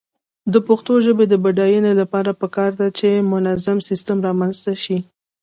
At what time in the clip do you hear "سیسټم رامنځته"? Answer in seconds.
3.89-4.71